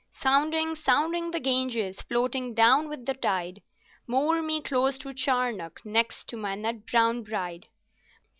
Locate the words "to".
4.97-5.13, 6.29-6.37